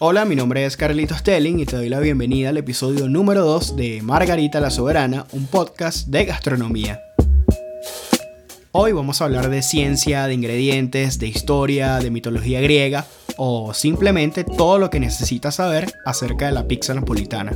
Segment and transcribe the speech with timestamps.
[0.00, 3.74] Hola, mi nombre es Carlitos Telling y te doy la bienvenida al episodio número 2
[3.74, 7.02] de Margarita la Soberana, un podcast de gastronomía.
[8.70, 13.06] Hoy vamos a hablar de ciencia, de ingredientes, de historia, de mitología griega
[13.38, 17.50] o simplemente todo lo que necesitas saber acerca de la pizza napolitana.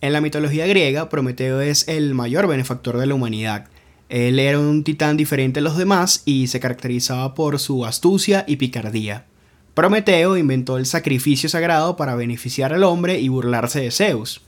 [0.00, 3.66] En la mitología griega, Prometeo es el mayor benefactor de la humanidad.
[4.08, 8.56] Él era un titán diferente a los demás y se caracterizaba por su astucia y
[8.56, 9.26] picardía.
[9.74, 14.40] Prometeo inventó el sacrificio sagrado para beneficiar al hombre y burlarse de Zeus.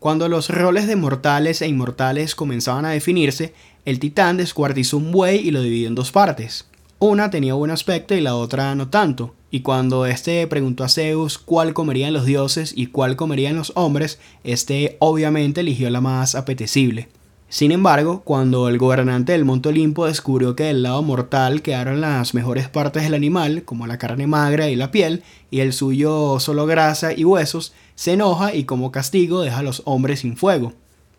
[0.00, 3.54] Cuando los roles de mortales e inmortales comenzaban a definirse,
[3.84, 6.68] el titán descuartizó un buey y lo dividió en dos partes.
[6.98, 11.38] Una tenía buen aspecto y la otra no tanto, y cuando éste preguntó a Zeus
[11.38, 17.08] cuál comerían los dioses y cuál comerían los hombres, éste obviamente eligió la más apetecible.
[17.50, 22.34] Sin embargo, cuando el gobernante del Monte Olimpo descubrió que del lado mortal quedaron las
[22.34, 26.66] mejores partes del animal, como la carne magra y la piel, y el suyo solo
[26.66, 30.74] grasa y huesos, se enoja y como castigo deja a los hombres sin fuego.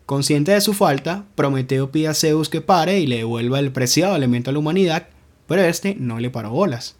[0.06, 4.14] Consciente de su falta, Prometeo pide a Zeus que pare y le devuelva el preciado
[4.14, 5.08] elemento a la humanidad,
[5.48, 6.99] pero este no le paró bolas.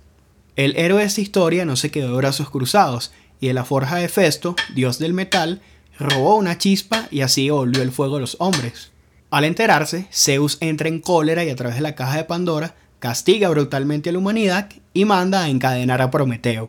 [0.57, 3.97] El héroe de esta historia no se quedó de brazos cruzados, y en la forja
[3.97, 5.63] de Festo, dios del metal,
[5.99, 8.91] robó una chispa y así volvió el fuego a los hombres.
[9.31, 13.49] Al enterarse, Zeus entra en cólera y a través de la caja de Pandora castiga
[13.49, 16.69] brutalmente a la humanidad y manda a encadenar a Prometeo.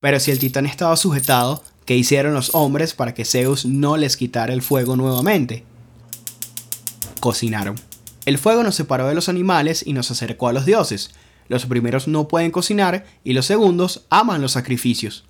[0.00, 4.16] Pero si el titán estaba sujetado, ¿qué hicieron los hombres para que Zeus no les
[4.16, 5.64] quitara el fuego nuevamente?
[7.20, 7.91] Cocinaron.
[8.24, 11.10] El fuego nos separó de los animales y nos acercó a los dioses.
[11.48, 15.24] Los primeros no pueden cocinar y los segundos aman los sacrificios.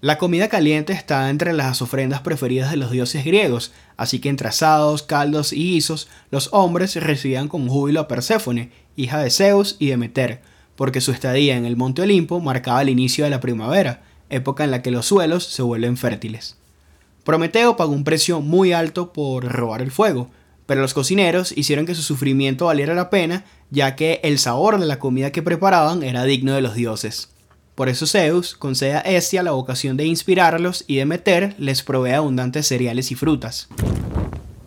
[0.00, 4.48] La comida caliente está entre las ofrendas preferidas de los dioses griegos, así que entre
[4.48, 9.88] asados, caldos y guisos, los hombres recibían con júbilo a Perséfone, hija de Zeus y
[9.88, 10.40] Demeter,
[10.76, 14.70] porque su estadía en el Monte Olimpo marcaba el inicio de la primavera, época en
[14.70, 16.56] la que los suelos se vuelven fértiles.
[17.24, 20.30] Prometeo pagó un precio muy alto por robar el fuego,
[20.68, 24.84] pero los cocineros hicieron que su sufrimiento valiera la pena, ya que el sabor de
[24.84, 27.30] la comida que preparaban era digno de los dioses.
[27.74, 32.68] Por eso Zeus concede a Hestia la vocación de inspirarlos y Demeter les provee abundantes
[32.68, 33.68] cereales y frutas.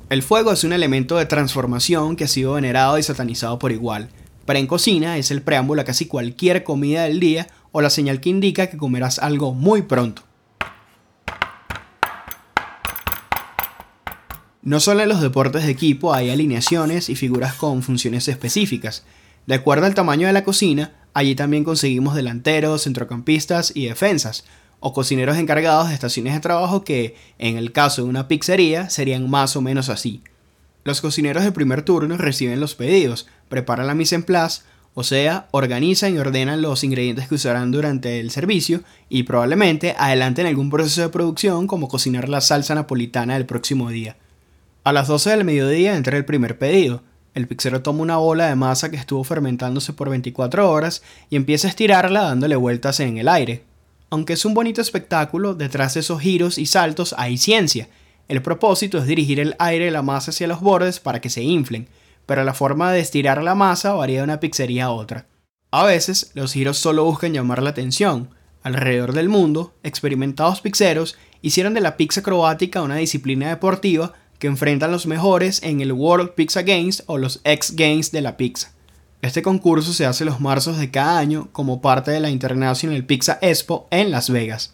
[0.09, 4.09] El fuego es un elemento de transformación que ha sido venerado y satanizado por igual,
[4.47, 8.22] pero en cocina es el preámbulo a casi cualquier comida del día o la señal
[8.22, 10.23] que indica que comerás algo muy pronto.
[14.63, 19.03] No solo en los deportes de equipo hay alineaciones y figuras con funciones específicas.
[19.47, 24.44] De acuerdo al tamaño de la cocina, allí también conseguimos delanteros, centrocampistas y defensas,
[24.79, 29.27] o cocineros encargados de estaciones de trabajo que, en el caso de una pizzería, serían
[29.27, 30.21] más o menos así.
[30.83, 34.61] Los cocineros de primer turno reciben los pedidos, preparan la mise en place,
[34.94, 40.45] o sea, organizan y ordenan los ingredientes que usarán durante el servicio y probablemente adelanten
[40.45, 44.17] algún proceso de producción como cocinar la salsa napolitana del próximo día.
[44.84, 47.03] A las 12 del mediodía entra el primer pedido.
[47.36, 51.68] El pizzero toma una bola de masa que estuvo fermentándose por 24 horas y empieza
[51.68, 53.64] a estirarla dándole vueltas en el aire.
[54.09, 57.90] Aunque es un bonito espectáculo, detrás de esos giros y saltos hay ciencia.
[58.28, 61.44] El propósito es dirigir el aire de la masa hacia los bordes para que se
[61.44, 61.88] inflen,
[62.25, 65.28] pero la forma de estirar la masa varía de una pizzería a otra.
[65.69, 68.31] A veces, los giros solo buscan llamar la atención.
[68.63, 74.91] Alrededor del mundo, experimentados pizzeros hicieron de la pizza acrobática una disciplina deportiva que enfrentan
[74.91, 78.72] los mejores en el World Pizza Games o los X Games de la pizza.
[79.22, 83.38] Este concurso se hace los marzos de cada año como parte de la International Pizza
[83.44, 84.74] Expo en Las Vegas.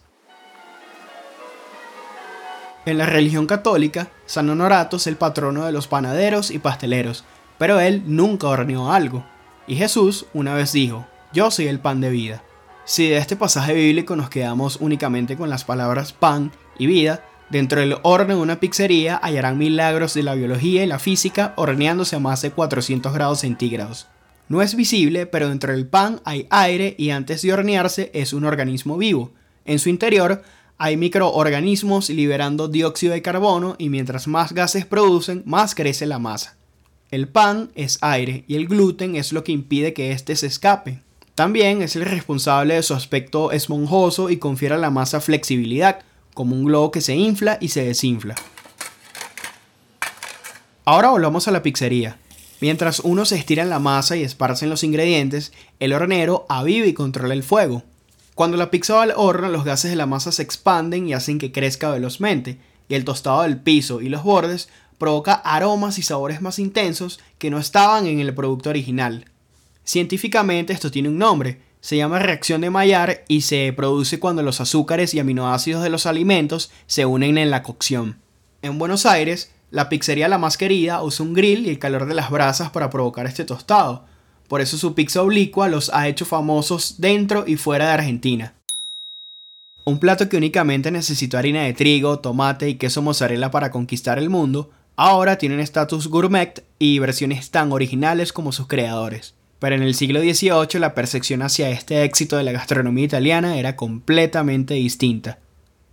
[2.86, 7.26] En la religión católica, San Honorato es el patrono de los panaderos y pasteleros,
[7.58, 9.26] pero él nunca horneó algo.
[9.68, 12.42] Y Jesús una vez dijo, yo soy el pan de vida.
[12.86, 17.80] Si de este pasaje bíblico nos quedamos únicamente con las palabras pan y vida, Dentro
[17.80, 22.20] del horno de una pizzería hallarán milagros de la biología y la física horneándose a
[22.20, 24.08] más de 400 grados centígrados.
[24.50, 28.44] No es visible, pero dentro del pan hay aire y antes de hornearse es un
[28.44, 29.32] organismo vivo.
[29.66, 30.44] En su interior
[30.78, 36.58] hay microorganismos liberando dióxido de carbono y mientras más gases producen, más crece la masa.
[37.12, 41.02] El pan es aire y el gluten es lo que impide que éste se escape.
[41.36, 46.00] También es el responsable de su aspecto esponjoso y confiere a la masa flexibilidad,
[46.38, 48.36] como un globo que se infla y se desinfla.
[50.86, 52.20] Ahora volvamos a la pizzería.
[52.62, 56.94] Mientras uno se estira en la masa y esparcen los ingredientes, el hornero aviva y
[56.94, 57.82] controla el fuego.
[58.36, 61.40] Cuando la pizza va al horno, los gases de la masa se expanden y hacen
[61.40, 62.60] que crezca velozmente.
[62.88, 64.70] y el tostado del piso y los bordes
[65.00, 69.26] provoca aromas y sabores más intensos que no estaban en el producto original.
[69.84, 74.62] Científicamente esto tiene un nombre, se llama reacción de Maillard y se produce cuando los
[74.62, 78.20] azúcares y aminoácidos de los alimentos se unen en la cocción.
[78.62, 82.16] En Buenos Aires, la pizzería La Más Querida usa un grill y el calor de
[82.16, 84.06] las brasas para provocar este tostado.
[84.48, 88.54] Por eso su pizza oblicua los ha hecho famosos dentro y fuera de Argentina.
[89.86, 94.30] Un plato que únicamente necesitó harina de trigo, tomate y queso mozzarella para conquistar el
[94.30, 99.34] mundo, ahora tiene un estatus gourmet y versiones tan originales como sus creadores.
[99.60, 103.76] Pero en el siglo XVIII la percepción hacia este éxito de la gastronomía italiana era
[103.76, 105.40] completamente distinta.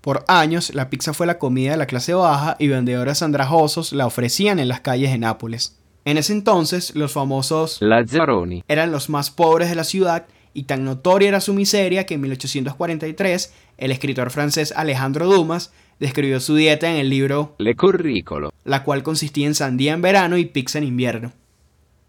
[0.01, 4.07] Por años, la pizza fue la comida de la clase baja y vendedores andrajosos la
[4.07, 5.79] ofrecían en las calles de Nápoles.
[6.05, 10.85] En ese entonces, los famosos Lazzaroni eran los más pobres de la ciudad y tan
[10.85, 16.91] notoria era su miseria que en 1843 el escritor francés Alejandro Dumas describió su dieta
[16.91, 20.85] en el libro Le Curricolo, la cual consistía en sandía en verano y pizza en
[20.85, 21.33] invierno.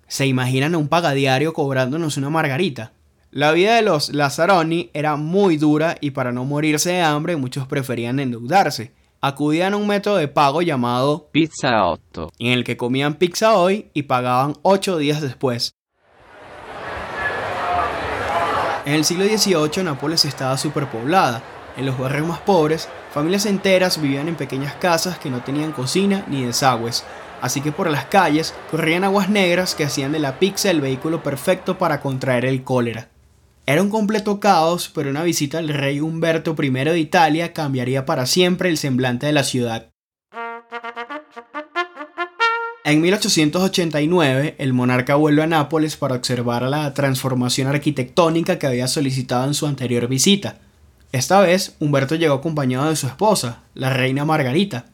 [0.07, 2.93] ¿Se imaginan a un pagadiario cobrándonos una margarita?
[3.31, 7.67] La vida de los Lazzaroni era muy dura y para no morirse de hambre muchos
[7.67, 8.93] preferían endeudarse.
[9.19, 13.89] Acudían a un método de pago llamado Pizza 8, en el que comían pizza hoy
[13.93, 15.73] y pagaban 8 días después.
[18.85, 21.41] En el siglo XVIII Nápoles estaba superpoblada.
[21.75, 26.23] En los barrios más pobres, familias enteras vivían en pequeñas casas que no tenían cocina
[26.27, 27.03] ni desagües,
[27.45, 31.23] así que por las calles corrían aguas negras que hacían de la pizza el vehículo
[31.23, 33.09] perfecto para contraer el cólera.
[33.67, 38.25] Era un completo caos, pero una visita al rey Humberto I de Italia cambiaría para
[38.25, 39.89] siempre el semblante de la ciudad.
[42.83, 49.45] En 1889, el monarca vuelve a Nápoles para observar la transformación arquitectónica que había solicitado
[49.45, 50.59] en su anterior visita.
[51.11, 54.85] Esta vez, Humberto llegó acompañado de su esposa, la reina Margarita.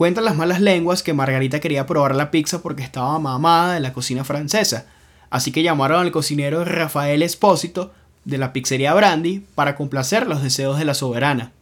[0.00, 3.92] Cuentan las malas lenguas que Margarita quería probar la pizza porque estaba mamada de la
[3.92, 4.86] cocina francesa,
[5.28, 7.92] así que llamaron al cocinero Rafael Espósito
[8.24, 11.52] de la pizzería Brandy para complacer los deseos de la soberana.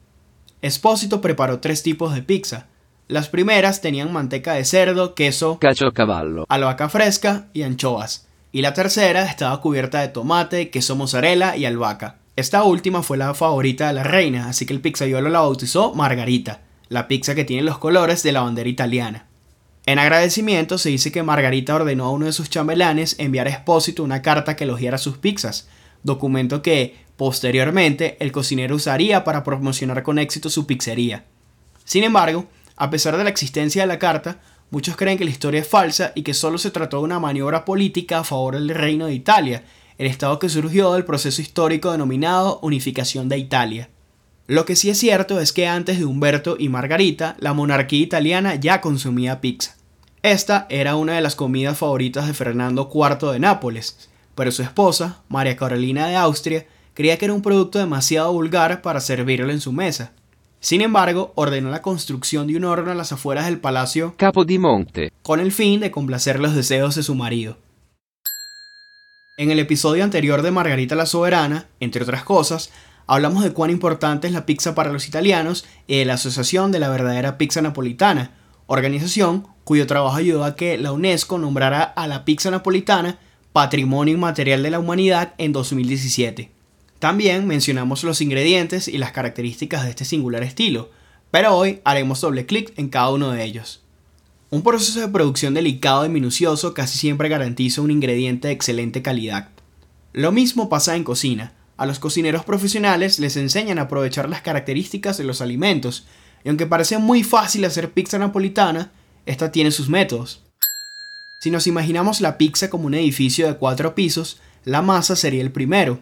[0.63, 2.69] Espósito preparó tres tipos de pizza.
[3.09, 5.59] Las primeras tenían manteca de cerdo, queso,
[5.93, 8.29] cavallo, albahaca fresca y anchoas.
[8.53, 12.19] Y la tercera estaba cubierta de tomate, queso mozzarella y albahaca.
[12.37, 16.61] Esta última fue la favorita de la reina, así que el pizzaiolo la bautizó Margarita,
[16.89, 19.27] la pizza que tiene los colores de la bandera italiana.
[19.87, 24.03] En agradecimiento se dice que Margarita ordenó a uno de sus chambelanes enviar a Espósito
[24.05, 25.69] una carta que elogiara sus pizzas,
[26.03, 31.25] documento que, posteriormente, el cocinero usaría para promocionar con éxito su pizzería.
[31.85, 32.47] Sin embargo,
[32.77, 34.41] a pesar de la existencia de la carta,
[34.71, 37.65] muchos creen que la historia es falsa y que solo se trató de una maniobra
[37.65, 39.65] política a favor del Reino de Italia,
[39.97, 43.89] el estado que surgió del proceso histórico denominado Unificación de Italia.
[44.49, 48.55] Lo que sí es cierto es que antes de Humberto y Margarita, la monarquía italiana
[48.55, 49.77] ya consumía pizza.
[50.23, 55.21] Esta era una de las comidas favoritas de Fernando IV de Nápoles, pero su esposa,
[55.29, 59.71] María Carolina de Austria, creía que era un producto demasiado vulgar para servirlo en su
[59.71, 60.13] mesa.
[60.61, 65.41] Sin embargo, ordenó la construcción de un horno a las afueras del palacio Capodimonte, con
[65.41, 67.59] el fin de complacer los deseos de su marido.
[69.37, 72.73] En el episodio anterior de Margarita la Soberana, entre otras cosas,
[73.09, 76.79] hablamos de cuán importante es la pizza para los italianos y de la Asociación de
[76.79, 78.33] la Verdadera Pizza Napolitana,
[78.67, 83.19] organización cuyo trabajo ayudó a que la UNESCO nombrara a la pizza napolitana
[83.53, 86.51] Patrimonio Inmaterial de la Humanidad en 2017.
[86.99, 90.91] También mencionamos los ingredientes y las características de este singular estilo,
[91.31, 93.83] pero hoy haremos doble clic en cada uno de ellos.
[94.51, 99.49] Un proceso de producción delicado y minucioso casi siempre garantiza un ingrediente de excelente calidad.
[100.13, 101.53] Lo mismo pasa en cocina.
[101.79, 106.07] A los cocineros profesionales les enseñan a aprovechar las características de los alimentos,
[106.45, 108.91] y aunque parece muy fácil hacer pizza napolitana,
[109.27, 110.43] esta tiene sus métodos.
[111.41, 115.53] Si nos imaginamos la pizza como un edificio de cuatro pisos, la masa sería el
[115.53, 116.01] primero.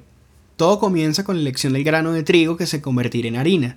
[0.56, 3.76] Todo comienza con la elección del grano de trigo que se convertirá en harina.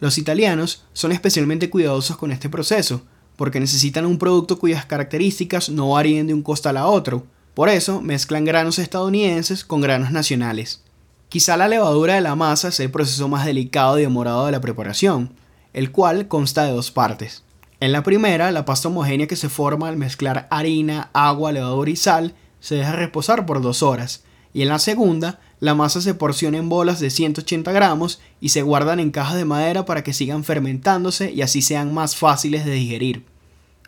[0.00, 5.90] Los italianos son especialmente cuidadosos con este proceso, porque necesitan un producto cuyas características no
[5.92, 7.26] varíen de un costal a otro.
[7.54, 10.82] Por eso mezclan granos estadounidenses con granos nacionales.
[11.28, 14.62] Quizá la levadura de la masa sea el proceso más delicado y demorado de la
[14.62, 15.34] preparación,
[15.74, 17.42] el cual consta de dos partes.
[17.80, 21.96] En la primera, la pasta homogénea que se forma al mezclar harina, agua, levadura y
[21.96, 26.56] sal se deja reposar por dos horas, y en la segunda, la masa se porciona
[26.56, 30.44] en bolas de 180 gramos y se guardan en cajas de madera para que sigan
[30.44, 33.24] fermentándose y así sean más fáciles de digerir.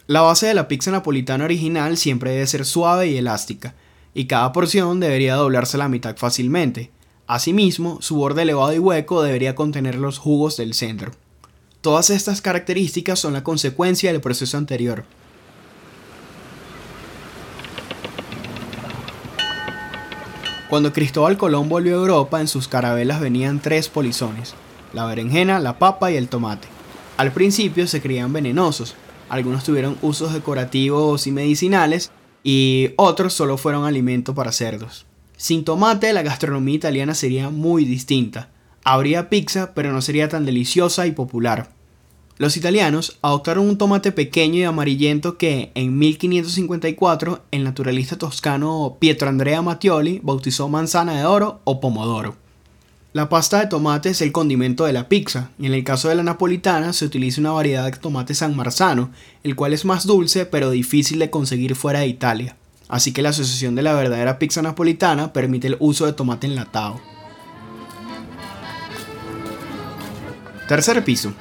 [0.06, 3.75] La base de la pizza napolitana original siempre debe ser suave y elástica,
[4.12, 6.90] y cada porción debería doblarse a la mitad fácilmente.
[7.31, 11.13] Asimismo, su borde elevado y hueco debería contener los jugos del centro.
[11.81, 15.05] Todas estas características son la consecuencia del proceso anterior.
[20.69, 24.55] Cuando Cristóbal Colón volvió a Europa, en sus carabelas venían tres polizones,
[24.93, 26.67] la berenjena, la papa y el tomate.
[27.17, 28.97] Al principio se creían venenosos,
[29.29, 32.11] algunos tuvieron usos decorativos y medicinales,
[32.43, 35.07] y otros solo fueron alimento para cerdos.
[35.40, 38.50] Sin tomate, la gastronomía italiana sería muy distinta.
[38.85, 41.70] Habría pizza, pero no sería tan deliciosa y popular.
[42.37, 49.30] Los italianos adoptaron un tomate pequeño y amarillento que en 1554 el naturalista toscano Pietro
[49.30, 52.37] Andrea Mattioli bautizó manzana de oro o pomodoro.
[53.14, 56.16] La pasta de tomate es el condimento de la pizza, y en el caso de
[56.16, 59.11] la napolitana se utiliza una variedad de tomate san marzano,
[59.42, 62.59] el cual es más dulce pero difícil de conseguir fuera de Italia.
[62.90, 67.00] Así que la asociación de la verdadera pizza napolitana permite el uso de tomate enlatado.
[70.66, 71.32] Tercer piso.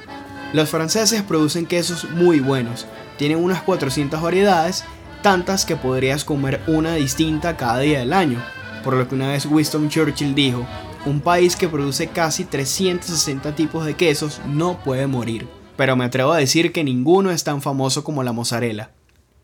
[0.52, 4.84] Los franceses producen quesos muy buenos, tienen unas 400 variedades,
[5.22, 8.42] tantas que podrías comer una distinta cada día del año,
[8.82, 10.66] por lo que una vez Winston Churchill dijo,
[11.06, 15.48] un país que produce casi 360 tipos de quesos no puede morir.
[15.76, 18.90] Pero me atrevo a decir que ninguno es tan famoso como la mozzarella.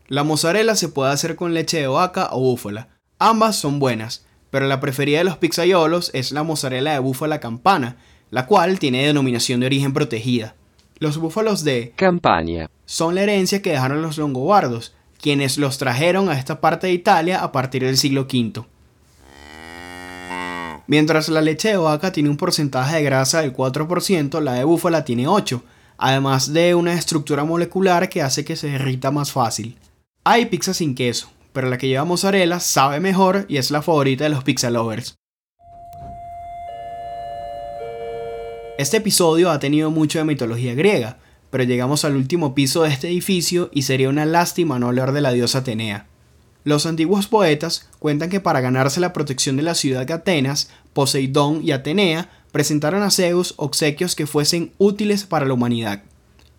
[0.09, 2.87] La mozzarella se puede hacer con leche de vaca o búfala.
[3.19, 7.97] Ambas son buenas, pero la preferida de los pizzaiolos es la mozzarella de búfala campana,
[8.31, 10.55] la cual tiene denominación de origen protegida.
[10.99, 16.39] Los búfalos de Campania son la herencia que dejaron los longobardos, quienes los trajeron a
[16.39, 18.63] esta parte de Italia a partir del siglo V.
[20.87, 25.03] Mientras la leche de vaca tiene un porcentaje de grasa del 4%, la de búfala
[25.03, 25.61] tiene 8%,
[25.97, 29.77] además de una estructura molecular que hace que se derrita más fácil.
[30.29, 34.25] Hay pizza sin queso, pero la que lleva mozzarella sabe mejor y es la favorita
[34.25, 35.15] de los pizza lovers.
[38.77, 41.17] Este episodio ha tenido mucho de mitología griega,
[41.49, 45.21] pero llegamos al último piso de este edificio y sería una lástima no hablar de
[45.21, 46.07] la diosa Atenea.
[46.65, 51.61] Los antiguos poetas cuentan que para ganarse la protección de la ciudad de Atenas, Poseidón
[51.63, 56.03] y Atenea presentaron a Zeus obsequios que fuesen útiles para la humanidad.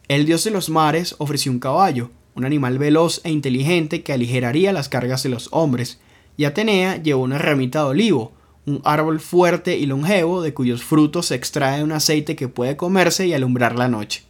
[0.08, 4.73] El dios de los mares ofreció un caballo, un animal veloz e inteligente que aligeraría
[4.73, 6.00] las cargas de los hombres,
[6.37, 8.33] y Atenea llevó una ramita de olivo,
[8.64, 13.26] un árbol fuerte y longevo de cuyos frutos se extrae un aceite que puede comerse
[13.26, 14.23] y alumbrar la noche.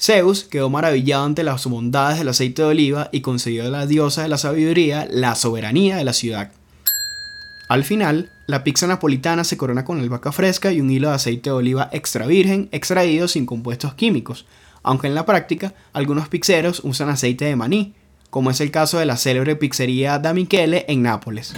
[0.00, 4.22] Zeus quedó maravillado ante las bondades del aceite de oliva y concedió a la diosa
[4.22, 6.50] de la sabiduría la soberanía de la ciudad.
[7.68, 11.50] Al final, la pizza napolitana se corona con albahaca fresca y un hilo de aceite
[11.50, 14.44] de oliva extra virgen extraído sin compuestos químicos,
[14.84, 17.94] aunque en la práctica algunos pizzeros usan aceite de maní,
[18.30, 21.54] como es el caso de la célebre pizzería Da Michele en Nápoles.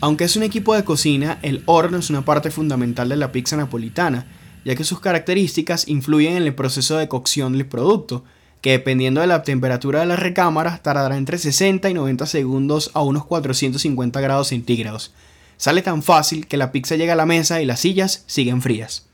[0.00, 3.56] Aunque es un equipo de cocina, el horno es una parte fundamental de la pizza
[3.56, 4.26] napolitana,
[4.64, 8.24] ya que sus características influyen en el proceso de cocción del producto,
[8.60, 13.02] que dependiendo de la temperatura de la recámara tardará entre 60 y 90 segundos a
[13.02, 15.12] unos 450 grados centígrados.
[15.56, 19.07] Sale tan fácil que la pizza llega a la mesa y las sillas siguen frías.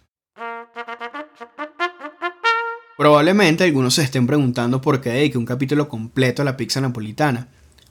[2.97, 7.49] Probablemente algunos se estén preguntando por qué dediqué un capítulo completo a la pizza napolitana.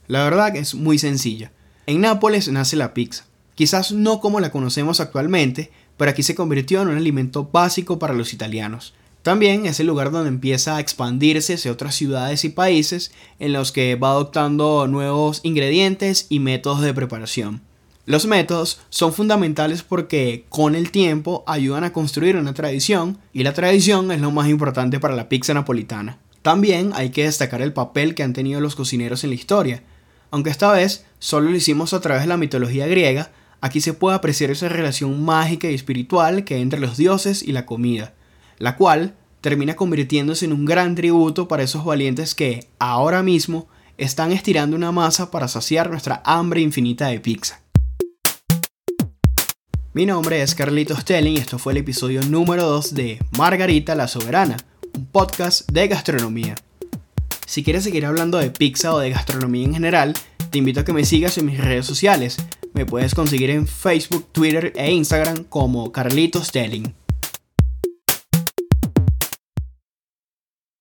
[0.08, 1.52] La verdad es muy sencilla.
[1.86, 3.26] En Nápoles nace la pizza.
[3.54, 8.14] Quizás no como la conocemos actualmente, pero aquí se convirtió en un alimento básico para
[8.14, 8.94] los italianos.
[9.22, 13.72] También es el lugar donde empieza a expandirse hacia otras ciudades y países en los
[13.72, 17.60] que va adoptando nuevos ingredientes y métodos de preparación.
[18.06, 23.54] Los métodos son fundamentales porque con el tiempo ayudan a construir una tradición y la
[23.54, 26.18] tradición es lo más importante para la pizza napolitana.
[26.42, 29.82] También hay que destacar el papel que han tenido los cocineros en la historia,
[30.30, 33.30] aunque esta vez solo lo hicimos a través de la mitología griega,
[33.64, 37.52] Aquí se puede apreciar esa relación mágica y espiritual que hay entre los dioses y
[37.52, 38.12] la comida,
[38.58, 44.32] la cual termina convirtiéndose en un gran tributo para esos valientes que, ahora mismo, están
[44.32, 47.63] estirando una masa para saciar nuestra hambre infinita de pizza.
[49.94, 54.08] Mi nombre es Carlitos Telling y esto fue el episodio número 2 de Margarita la
[54.08, 54.56] Soberana,
[54.92, 56.56] un podcast de gastronomía.
[57.46, 60.14] Si quieres seguir hablando de pizza o de gastronomía en general,
[60.50, 62.38] te invito a que me sigas en mis redes sociales.
[62.72, 66.92] Me puedes conseguir en Facebook, Twitter e Instagram como Carlitos Telling.